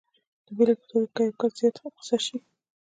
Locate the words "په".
0.81-0.85